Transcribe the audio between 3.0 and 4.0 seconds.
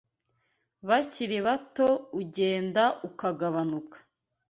ukagabanuka